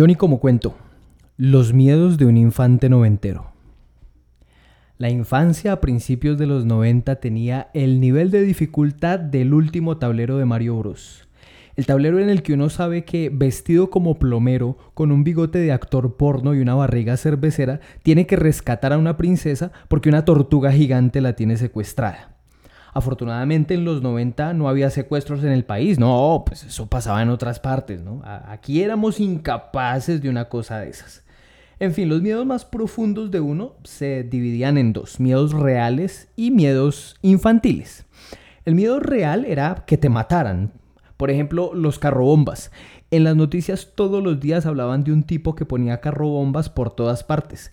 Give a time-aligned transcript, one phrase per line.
[0.00, 0.74] Johnny como cuento.
[1.36, 3.52] Los miedos de un infante noventero.
[4.96, 10.38] La infancia a principios de los 90 tenía el nivel de dificultad del último tablero
[10.38, 11.28] de Mario Bros.
[11.76, 15.70] El tablero en el que uno sabe que vestido como plomero, con un bigote de
[15.70, 20.72] actor porno y una barriga cervecera, tiene que rescatar a una princesa porque una tortuga
[20.72, 22.39] gigante la tiene secuestrada.
[22.92, 27.28] Afortunadamente en los 90 no había secuestros en el país, no, pues eso pasaba en
[27.30, 28.22] otras partes, ¿no?
[28.24, 31.24] Aquí éramos incapaces de una cosa de esas.
[31.78, 36.50] En fin, los miedos más profundos de uno se dividían en dos, miedos reales y
[36.50, 38.04] miedos infantiles.
[38.66, 40.72] El miedo real era que te mataran.
[41.16, 42.70] Por ejemplo, los carrobombas.
[43.10, 47.24] En las noticias todos los días hablaban de un tipo que ponía carrobombas por todas
[47.24, 47.72] partes.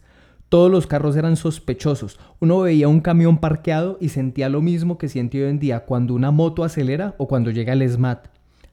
[0.50, 2.20] Todos los carros eran sospechosos.
[2.40, 6.14] Uno veía un camión parqueado y sentía lo mismo que siente hoy en día cuando
[6.14, 8.28] una moto acelera o cuando llega el SMAT.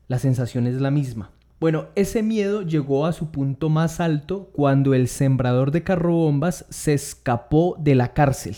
[0.07, 1.31] La sensación es la misma.
[1.59, 6.95] Bueno, ese miedo llegó a su punto más alto cuando el sembrador de carrobombas se
[6.95, 8.57] escapó de la cárcel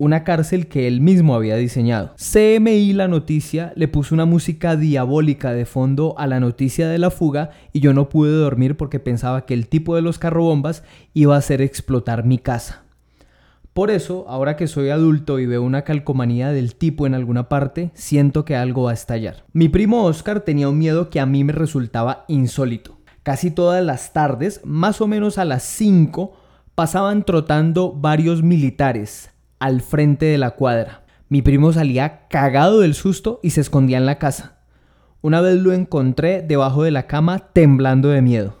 [0.00, 2.14] una cárcel que él mismo había diseñado.
[2.16, 7.10] CMI La Noticia le puso una música diabólica de fondo a la noticia de la
[7.10, 11.34] fuga y yo no pude dormir porque pensaba que el tipo de los carrobombas iba
[11.34, 12.82] a hacer explotar mi casa.
[13.74, 17.90] Por eso, ahora que soy adulto y veo una calcomanía del tipo en alguna parte,
[17.92, 19.44] siento que algo va a estallar.
[19.52, 22.96] Mi primo Oscar tenía un miedo que a mí me resultaba insólito.
[23.22, 26.32] Casi todas las tardes, más o menos a las 5,
[26.74, 31.04] pasaban trotando varios militares, al frente de la cuadra.
[31.28, 34.56] Mi primo salía cagado del susto y se escondía en la casa.
[35.22, 38.56] Una vez lo encontré debajo de la cama temblando de miedo.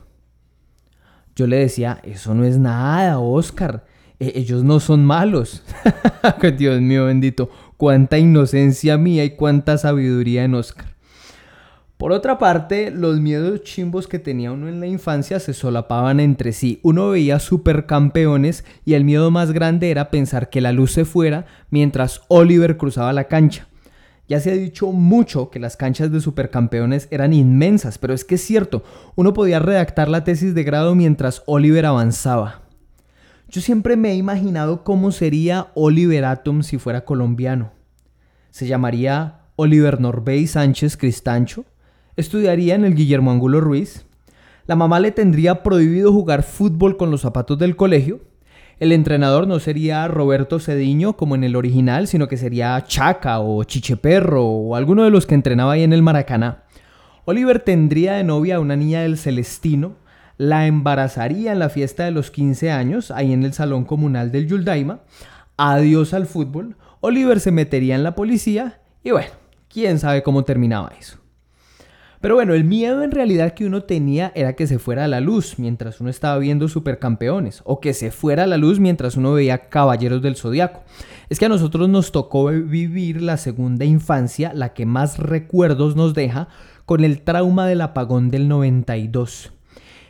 [1.34, 3.84] Yo le decía, eso no es nada, Oscar.
[4.20, 5.64] E-, ellos no son malos.
[6.58, 10.94] Dios mío bendito, cuánta inocencia mía y cuánta sabiduría en Oscar.
[12.00, 16.52] Por otra parte, los miedos chimbos que tenía uno en la infancia se solapaban entre
[16.52, 16.80] sí.
[16.82, 21.44] Uno veía supercampeones y el miedo más grande era pensar que la luz se fuera
[21.68, 23.68] mientras Oliver cruzaba la cancha.
[24.28, 28.36] Ya se ha dicho mucho que las canchas de supercampeones eran inmensas, pero es que
[28.36, 28.82] es cierto,
[29.14, 32.62] uno podía redactar la tesis de grado mientras Oliver avanzaba.
[33.50, 37.72] Yo siempre me he imaginado cómo sería Oliver Atom si fuera colombiano.
[38.52, 41.66] Se llamaría Oliver Norbey Sánchez Cristancho
[42.20, 44.06] estudiaría en el Guillermo Angulo Ruiz.
[44.66, 48.20] La mamá le tendría prohibido jugar fútbol con los zapatos del colegio.
[48.78, 53.62] El entrenador no sería Roberto Cediño como en el original, sino que sería Chaca o
[53.64, 56.62] Chicheperro o alguno de los que entrenaba ahí en el Maracaná.
[57.26, 59.96] Oliver tendría de novia a una niña del Celestino,
[60.38, 64.48] la embarazaría en la fiesta de los 15 años, ahí en el salón comunal del
[64.48, 65.00] Yuldaima.
[65.58, 66.76] Adiós al fútbol.
[67.00, 69.30] Oliver se metería en la policía y bueno,
[69.68, 71.19] quién sabe cómo terminaba eso.
[72.20, 75.20] Pero bueno, el miedo en realidad que uno tenía era que se fuera a la
[75.20, 79.32] luz mientras uno estaba viendo supercampeones, o que se fuera a la luz mientras uno
[79.32, 80.82] veía Caballeros del Zodiaco.
[81.30, 86.12] Es que a nosotros nos tocó vivir la segunda infancia, la que más recuerdos nos
[86.12, 86.48] deja,
[86.84, 89.52] con el trauma del apagón del 92.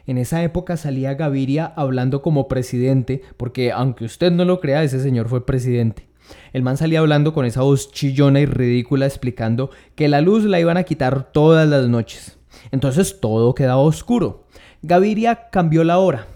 [0.08, 4.98] En esa época salía Gaviria hablando como presidente, porque aunque usted no lo crea, ese
[4.98, 6.09] señor fue presidente.
[6.52, 10.60] El man salía hablando con esa voz chillona y ridícula explicando que la luz la
[10.60, 12.38] iban a quitar todas las noches.
[12.70, 14.46] Entonces todo quedaba oscuro.
[14.82, 16.26] Gaviria cambió la hora.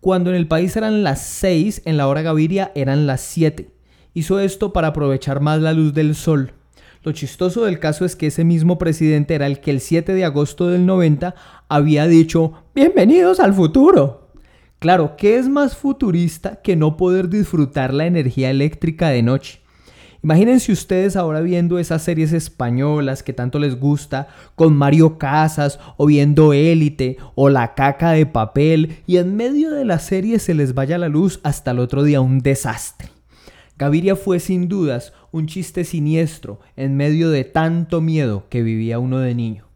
[0.00, 3.70] Cuando en el país eran las 6, en la hora Gaviria eran las 7.
[4.14, 6.52] Hizo esto para aprovechar más la luz del sol.
[7.02, 10.24] Lo chistoso del caso es que ese mismo presidente era el que el 7 de
[10.24, 11.34] agosto del 90
[11.68, 14.27] había dicho, bienvenidos al futuro.
[14.78, 19.58] Claro, ¿qué es más futurista que no poder disfrutar la energía eléctrica de noche?
[20.22, 26.06] Imagínense ustedes ahora viendo esas series españolas que tanto les gusta, con Mario Casas, o
[26.06, 30.74] viendo Élite, o La Caca de Papel, y en medio de la serie se les
[30.74, 33.08] vaya la luz hasta el otro día un desastre.
[33.76, 39.18] Gaviria fue sin dudas un chiste siniestro en medio de tanto miedo que vivía uno
[39.18, 39.66] de niño.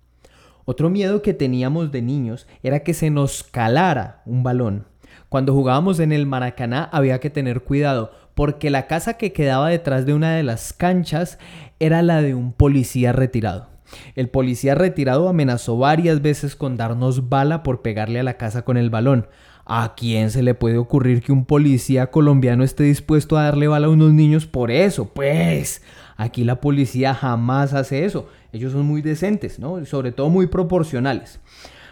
[0.65, 4.92] Otro miedo que teníamos de niños era que se nos calara un balón.
[5.29, 10.06] Cuando jugábamos en el Maracaná había que tener cuidado, porque la casa que quedaba detrás
[10.06, 11.38] de una de las canchas
[11.81, 13.69] era la de un policía retirado.
[14.14, 18.76] El policía retirado amenazó varias veces con darnos bala por pegarle a la casa con
[18.76, 19.26] el balón.
[19.64, 23.87] ¿A quién se le puede ocurrir que un policía colombiano esté dispuesto a darle bala
[23.87, 25.06] a unos niños por eso?
[25.12, 25.82] Pues
[26.17, 28.29] aquí la policía jamás hace eso.
[28.53, 29.85] Ellos son muy decentes, ¿no?
[29.85, 31.41] sobre todo muy proporcionales.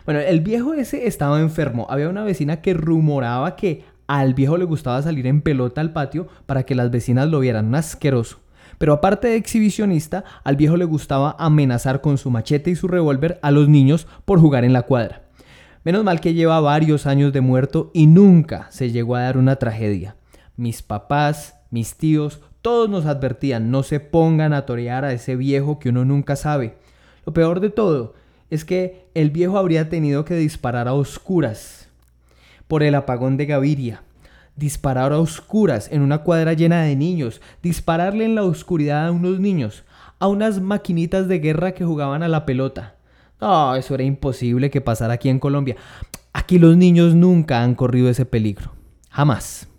[0.04, 1.86] Bueno, el viejo ese estaba enfermo.
[1.90, 6.28] Había una vecina que rumoraba que al viejo le gustaba salir en pelota al patio
[6.46, 7.66] para que las vecinas lo vieran.
[7.66, 8.38] Un asqueroso.
[8.78, 13.38] Pero aparte de exhibicionista, al viejo le gustaba amenazar con su machete y su revólver
[13.42, 15.24] a los niños por jugar en la cuadra.
[15.84, 19.56] Menos mal que lleva varios años de muerto y nunca se llegó a dar una
[19.56, 20.16] tragedia.
[20.56, 25.78] Mis papás, mis tíos, todos nos advertían, no se pongan a torear a ese viejo
[25.78, 26.76] que uno nunca sabe.
[27.24, 28.14] Lo peor de todo
[28.50, 31.88] es que el viejo habría tenido que disparar a oscuras
[32.68, 34.02] por el apagón de Gaviria.
[34.56, 39.40] Disparar a oscuras en una cuadra llena de niños, dispararle en la oscuridad a unos
[39.40, 39.84] niños,
[40.18, 42.96] a unas maquinitas de guerra que jugaban a la pelota.
[43.40, 45.76] No, eso era imposible que pasara aquí en Colombia.
[46.32, 48.72] Aquí los niños nunca han corrido ese peligro.
[49.08, 49.69] Jamás.